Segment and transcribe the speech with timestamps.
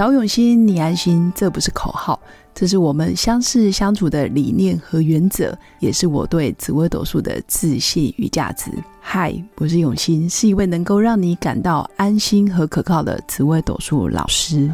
[0.00, 2.18] 找永新，你安心，这不是口号，
[2.54, 8.70] 这是我们相识相处的理念和原则，也是我对紫微斗数的自信与价值。
[8.98, 14.72] 嗨，我是永新，是一位能够让你感到安心和可靠的紫微斗数老师。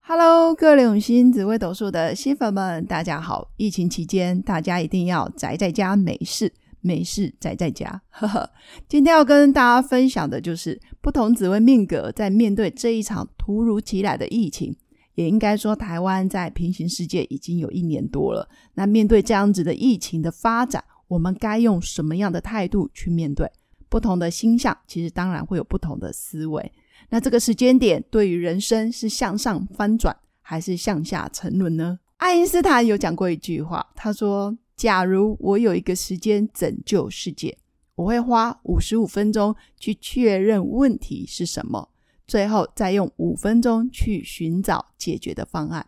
[0.00, 3.46] Hello，各位永新紫微斗数的新粉们，大家好！
[3.56, 6.52] 疫情期间，大家一定要宅在家没事。
[6.84, 7.98] 没事，宅在家。
[8.10, 8.50] 呵呵，
[8.86, 14.76] 今天要跟大家分享的就是不同紫薇命格在面对这一场突如其来的疫情，
[15.14, 18.46] 也应该说台湾在平行世界已经有一年多了。
[18.74, 23.50] 那面对这样子的疫情的发展，我们该用什么样的态度去面对？
[23.88, 26.70] 不同的星象，其实当然会有不同的思维。
[27.08, 31.98] 那这个时间点，对于人生是向上翻转，还是向下沉沦呢？
[32.18, 34.54] 爱因斯坦有讲过一句话，他说。
[34.76, 37.56] 假如我有一个时间拯救世界，
[37.94, 41.90] 我会花五十五分钟去确认问题是什么，
[42.26, 45.86] 最后再用五分钟去寻找解决的方案。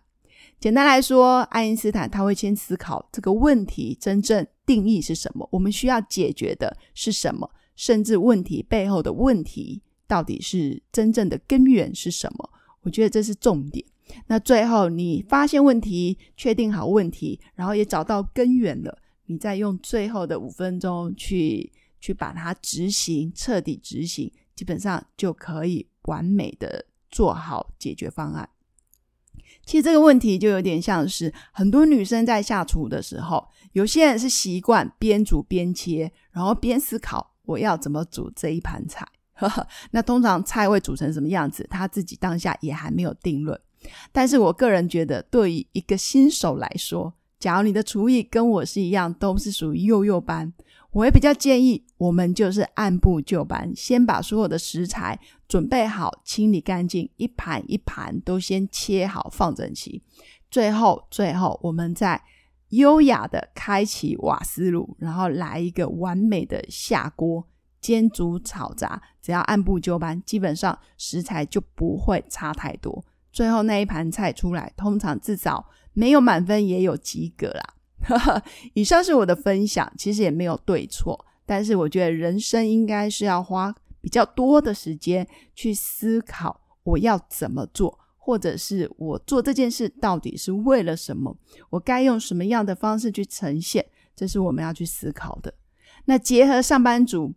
[0.58, 12.50] 简单来说，爱因斯坦他会先思考这个问题真正定义是什么，我们需要解决的是什么，甚至问题背后的问题到底是真正的根源是什么。
[12.83, 13.84] 我觉得这是重点。
[14.26, 28.48] 那最后，你发现问题，确定好问题，然后也找到根源了，你再用最后的五分钟去去把它执行，彻底执行，基本上就可以完美的做好解决方案。
[29.64, 39.06] 其实这个问题就有点像是很多女生在下厨的时候，有些人是习惯边煮边切，然后边思考我要怎么煮这一盘菜。
[39.90, 43.60] 那通常菜会煮成什么样子，她自己当下也还没有定论。
[44.12, 50.53] 但是我个人觉得，对于一个新手来说，假如你的厨艺跟我是一样，都是属于幼幼班，
[50.91, 60.02] 我会比较建议我们就是按部就班，先把所有的食材准备好，清理干净，一盘一盘都先切好放整齐，
[60.51, 62.23] 最后最后我们再
[62.70, 67.46] 优雅的开启瓦斯炉，然后来一个完美的下锅
[67.83, 73.05] 煎煮炒炸，只要按部就班，基本上食材就不会差太多。
[73.36, 78.42] 最后那一盘菜出来，通常至少没有满分也有及格啦。
[78.73, 91.36] 以上是我的分享，其实也没有对错，但是我觉得人生应该是要花比较多的时间去思考我要怎么做，或者是我做这件事到底是为了什么，
[91.69, 93.85] 我该用什么样的方式去呈现，
[94.17, 95.52] 这是我们要去思考的。
[96.07, 97.35] 那结合上班族。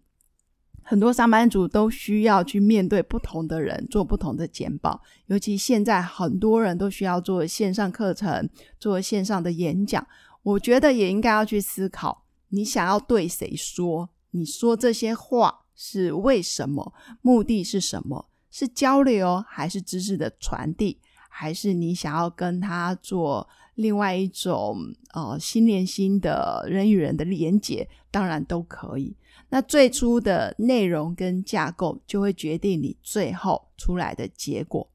[0.90, 5.00] 很多上班族都需要去面对不同的人，做不同的简报。
[5.28, 10.08] 尤其现在很多人都需要做线上课程，做线上的演讲。
[10.42, 14.10] 我觉得也应该要去思考，你想要对谁说？
[14.32, 16.92] 你说这些话是为什么？
[17.22, 18.28] 目的是什么？
[18.50, 21.00] 是交流，还是知识的传递？
[21.30, 24.76] 还是你想要跟他做另外一种
[25.14, 27.88] 呃心连心的人与人的连接？
[28.10, 29.16] 当然都可以。
[29.50, 34.88] 那最初的内容跟架构就会决定你最后出来的结果，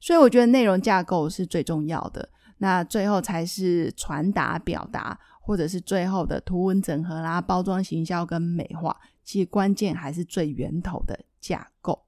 [0.00, 2.28] 所以我觉得内容架构是最重要的。
[2.58, 12.04] 那最后才是传达表达，或者是最后的图文整合啦、包装行销跟美化，其实关键还是最源头的架构。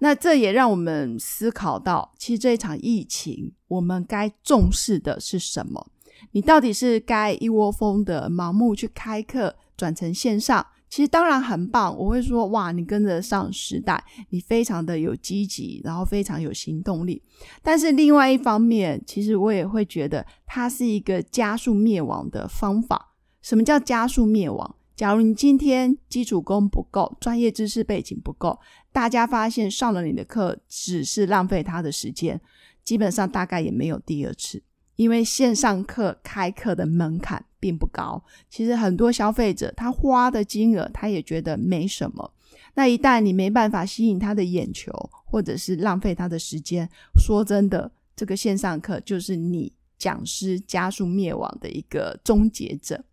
[0.00, 5.90] 那这也让我们思考到，其实这一场疫情，我们该重视的是什么？
[6.32, 10.66] 你到底是该一窝蜂的盲目去开课，转成线上？
[10.88, 17.22] 其实当然很棒，我会说哇，你跟着上时代，你非常的有积极，然后非常有行动力。
[17.62, 23.14] 但是另外一方面，其实我也会觉得它是一个加速灭亡的方法。
[23.42, 24.76] 什么叫加速灭亡？
[24.96, 28.58] 假如你今天基础功不够，专业知识背景不够，
[28.90, 32.40] 大家发现上了你的课只是浪费他的时间，
[32.82, 34.62] 基本上大概也没有第二次。
[34.96, 42.32] 因为线上课开课的门槛并不高，其实很多消费者他花的金额他也觉得没什么。
[42.74, 44.92] 那一旦你没办法吸引他的眼球，
[45.24, 53.04] 或者是浪费他的时间，说真的，这个线上课就是你讲师加速灭亡的一个终结者。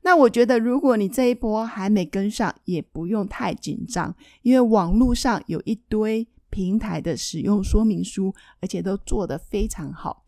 [0.00, 10.21] 那我觉得，如果你这一波还没跟上，也不用太紧张，因为网络上有一堆平台的使用说明书，而且都做得非常好。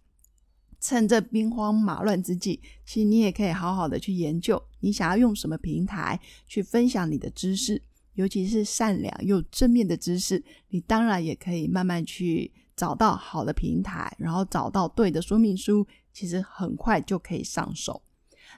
[0.84, 7.80] 趁着兵荒马乱之际，其实你也可以好好的去研究，你想要用什么平台去分享你的知识，
[8.12, 18.02] 尤其是善良又正面的知识，你当然也可以慢慢去找到好的平台，然后找到对的说明书，其实很快就可以上手。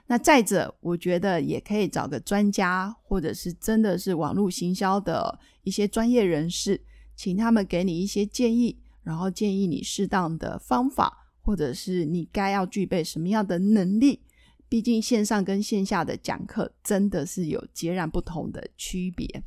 [0.07, 6.83] 那再者，我觉得也可以找个专家，或者是真的是网络行销的一些专业人士，
[7.15, 14.19] 请他们给你一些建议，然后建议你适当的方法，或者是你该要具备什么样的能力。
[14.69, 19.41] 毕竟线上跟线下的讲课真的是有截然不同的区别。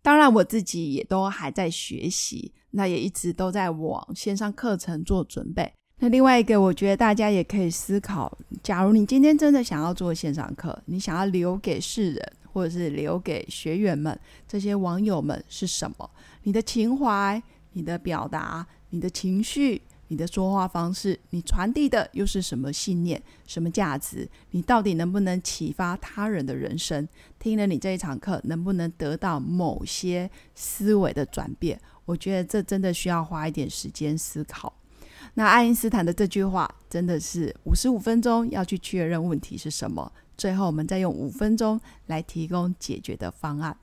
[0.00, 5.70] 当然，我自己也都还在学习，那也一直都在往线上课程做准备。
[5.98, 16.10] 那另外一个，我觉得大家也可以思考：假如你今天真的想要做线上课，你想要留给世人，或者是留给学员们、这些网友们是什么？
[16.44, 17.42] 你的情怀、
[17.72, 24.28] 你的表达、你的情绪、你的说话方式，你传递的又是什么信念、什么价值？
[24.50, 27.06] 你到底能不能启发他人的人生？
[27.38, 31.80] 听了你这一场课，能不能得到某些思维的转变？
[32.04, 34.72] 我觉得这真的需要花一点时间思考。
[35.34, 43.76] 那爱因斯坦的这句话真的是五十五分钟要去确认问题是什么，最后我们再用五分钟来提供解决的方案。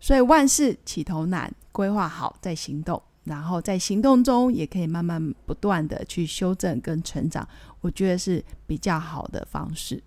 [0.00, 7.46] 所以万事起头难，规划好再行动，然后在行动中也可以慢慢不断的去修正跟成长，
[7.80, 10.02] 我觉得是比较好的方式。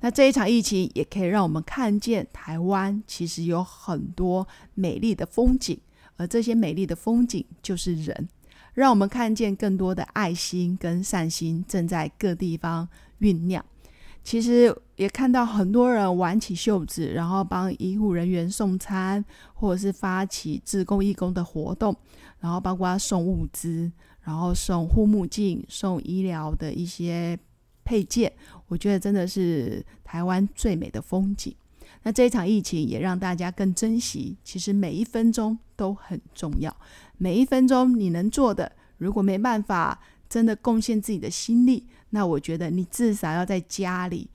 [0.00, 5.78] 那这一场疫情也可以让我们看见台湾其实有很多美丽的风景，
[6.16, 8.28] 而这些美丽的风景就是人。
[8.72, 12.88] 让我们看见更多的爱心跟善心正在各地方
[13.20, 13.62] 酝酿。
[14.22, 19.24] 其实也看到很多人挽起袖子，然后帮医护人员送餐，
[19.54, 21.96] 或者是发起自公义工的活动，
[22.40, 23.90] 然后包括送物资，
[24.22, 27.38] 然后送护目镜、送医疗的一些
[27.84, 28.32] 配件。
[28.66, 31.54] 我觉得真的是台湾最美的风景。
[32.02, 36.74] 那这场疫情也让大家更珍惜，其实每一分钟都很重要。
[37.18, 44.30] 每一分钟你能做的，如果没办法真的贡献自己的心力，那我觉得你至少要在家里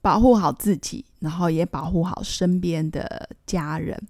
[0.00, 4.00] 保护好自己，然后也保护好身边的家人。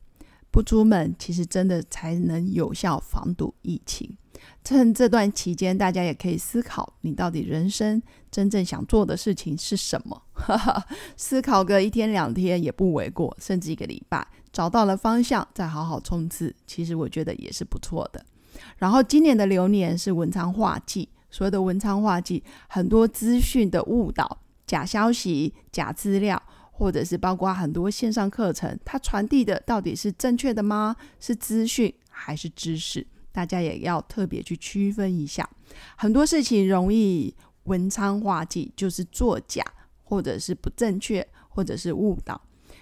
[0.51, 4.17] 不出门，其实真的才能有效防堵疫情。
[4.65, 10.23] 趁这段期间，大家也可以思考，你到底人生真正想做的事情是什么？
[11.17, 14.27] 思考个一天两天也不为过，甚至一个礼拜。
[14.53, 18.25] 找到了方向，再好好冲刺，其实我觉得也是不错的。
[18.79, 26.43] 然后今年的流年是文昌化忌，所有的文昌化忌，很多资讯的误导、假消息、假资料，
[26.81, 30.97] 或者是包括很多线上课程，它传递的到底是正确的吗？
[31.21, 33.07] 是资讯还是知识？
[33.31, 35.47] 大家也要特别去区分一下。
[35.95, 39.63] 很多事情容易文昌化忌，就是作假，
[40.03, 42.41] 或者是不正确，或者是误导。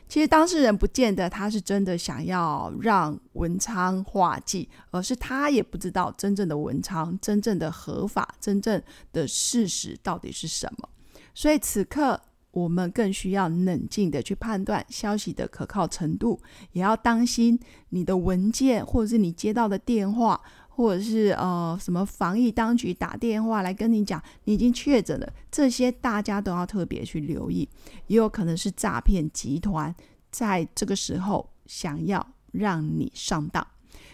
[0.08, 8.80] 其实当事人不见得他是真的想要让文昌化忌，而是他也不知道真正的文昌、真正的合法、真正
[9.12, 10.88] 的事实到底是什么。
[11.34, 12.20] 所以此刻
[12.58, 16.40] 我们更需要冷静的去判断消息的可靠程度，
[16.72, 17.58] 也要当心
[17.90, 20.40] 你的文件或者是你接到的电话。
[20.78, 27.68] 或者是呃什么防疫当局打电话来跟你讲你已经确诊了，这些大家都要特别去留意，
[28.06, 29.92] 也有可能是诈骗集团
[30.30, 33.66] 在这个时候想要让你上当，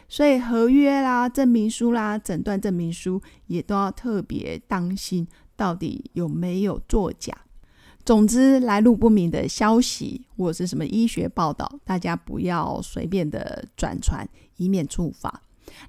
[0.09, 7.44] 所以合约啦、证明书啦、诊断证明书也都要特别当心，到底有没有作假。
[8.05, 15.43] 总之，来路不明的消息或者是什么医学报道，大家不要随便的转传，以免触发。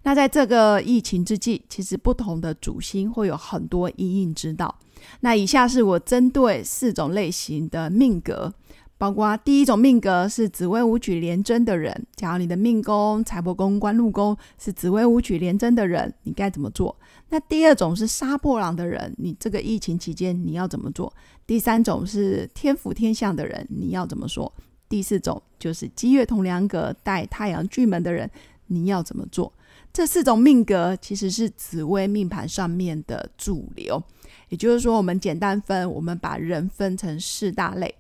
[0.04, 4.74] 那在这个疫情之际，其实不同的主星会有很多阴影之道。
[5.20, 8.52] 那以下是我针对四种类型的命格，
[8.98, 16.96] 包括第一种命格是紫微武曲连贞的人，假如你的命宫、财帛宫、官禄宫是紫微武曲连贞的人，你该怎么做？
[17.30, 21.14] 那第二种是杀破狼的人，你这个疫情期间你要怎么做？
[21.46, 24.52] 第三种是天府天相的人，你要怎么说？
[24.88, 28.30] 第四种就是积月同梁格带太阳巨门的人，
[28.68, 29.52] 你要怎么做？
[29.92, 34.02] 这四种命格其实是紫微命盘上面的主流，
[34.50, 37.94] 也就是说，我们简单分，我们把人分成四大类。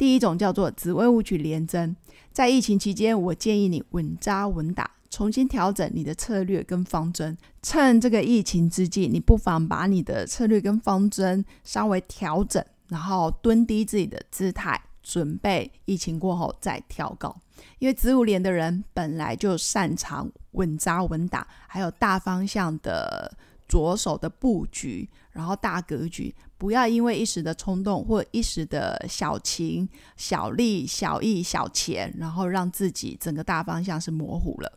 [0.00, 1.94] 第一种叫做紫微武曲连针，
[2.32, 7.36] 在疫情期间，我建议你稳扎稳打，重新调整你的策略跟方针。
[7.60, 17.38] 趁这个疫情之际，你不妨把你的策略跟方针稍微调整，然后蹲低自己的姿态，准备疫情过后再跳高。
[17.78, 23.30] 因为子午连的人本来就擅长稳扎稳打，还有大方向的
[23.70, 34.72] 着手的布局，然后大格局，不要因为一时的冲动或一时的小情、小利、小义、小钱，然后让自己整个大方向是模糊了。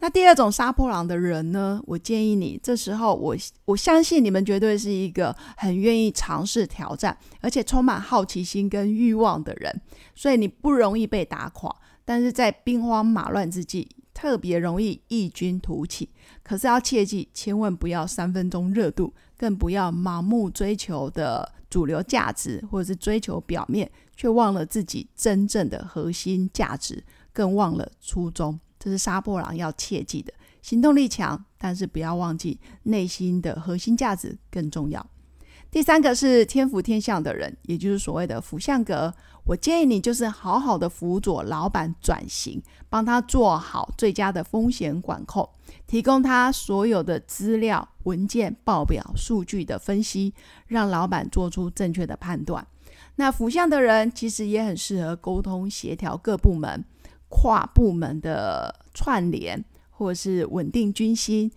[0.00, 1.80] 那第二种杀破狼的人呢？
[1.86, 9.80] 我建议你，这时候我我相信你们绝对是一个很愿意尝试挑战，而且充满好奇心跟欲望的人，
[10.14, 11.74] 所以你不容易被打垮。
[12.04, 16.08] 但是在兵荒马乱之际，特别容易异军突起。
[16.42, 28.58] 可是要切记，千万不要三分钟热度，更不要盲目追求的主流价值，或者是追求表面，却忘了自己真正的核心价值，更忘了初衷。
[28.78, 30.32] 这是杀破狼要切记的，
[30.62, 35.06] 行动力强，但是不要忘记内心的核心价值更重要。
[35.70, 39.12] 第三个是天福天相的人，也就是所谓的福相格。
[39.44, 45.48] 我建议你就是好好的辅佐老板转型，帮他做好最佳的风险管控，
[45.86, 50.34] 提供他所有的资料、文件、报表、数据的分析，
[50.66, 52.66] 让老板做出正确的判断。
[53.16, 56.84] 那福相的人其实也很适合沟通协调各部门。
[57.28, 61.50] 跨部门的串联，或者是稳定军心，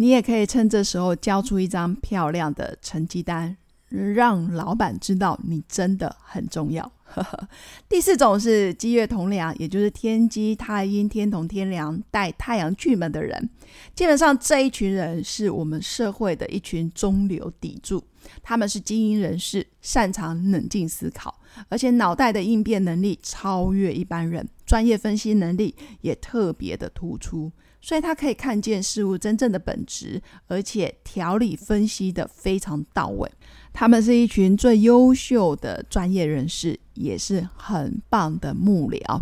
[0.00, 3.56] 你也可以趁这时候交出一张漂亮的成绩单，
[3.88, 6.90] 让老板知道你真的很重要。
[7.88, 13.50] 第四种是积月同梁，也就是天机太阴天同天梁带太阳巨门的人，
[13.94, 18.04] 基本上这一群人是我们社会的一群中流砥柱。
[18.42, 21.37] 他们是精英人士，擅长冷静思考，
[21.68, 27.50] 而且脑袋的应变能力超越一般人，专业分析能力也特别的突出，
[27.80, 33.30] 所以他可以看见事物真正的本质，而且条理分析的非常到位。
[33.72, 39.20] 他们是一群最优秀的专业人士，也是很棒的幕僚，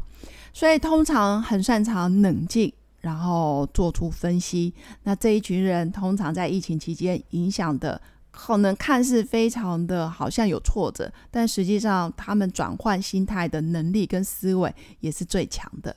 [0.52, 4.72] 所以通常很擅长冷静，然后做出分析。
[5.02, 8.00] 那这一群人通常在疫情期间影响的。
[8.38, 15.96] 可能看似非常的好像有挫折，但实际上他们转换心态的能力跟思维也是最强的。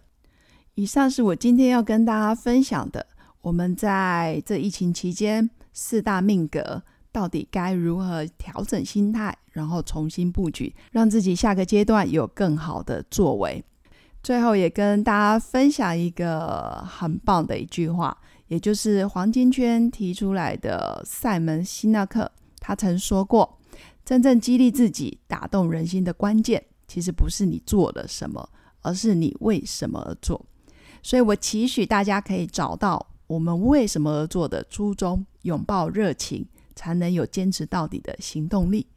[0.76, 3.06] 以上是我今天要跟大家分享的，
[3.42, 6.82] 我们在这疫情期间四大命格
[7.12, 13.62] 到底该如何调整心态，然后重新布局，让自己下个阶段有更好的作为。
[14.24, 18.18] 最后也跟大家分享一个很棒的一句话。
[18.50, 22.30] 也就是黄金圈提出来的塞门西纳克，
[22.60, 23.58] 他曾说过
[24.04, 28.50] ：“真正激励自己、打动人心的关键，其实不是你做了什么，
[28.82, 30.46] 而是你为什么而做。”
[31.02, 38.88] 所以，我期许大家可以找到我们为什么而做的初衷，拥抱热情，才能有坚持到底的行动力。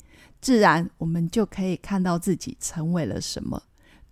[0.41, 3.63] 自然，我们就可以看到自己成为了什么。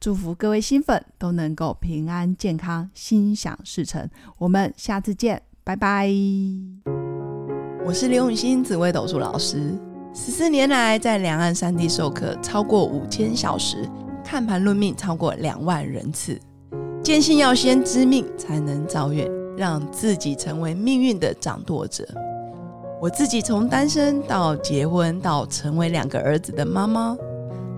[0.01, 4.09] 祝福各位新粉都能够平安健康、心想事成。
[4.39, 6.11] 我们下次见，拜拜。
[7.85, 9.79] 我是刘永新紫微斗数老师，
[10.15, 13.87] 十四年来在两岸三地授课超过五千小时，
[14.25, 16.41] 看盘论命超过两万人次。
[17.05, 22.09] 坚信要先知命才能造运，让自己成为命运的掌舵者。
[23.03, 27.15] 我自己从单身到结婚，到成为两个儿子的妈妈。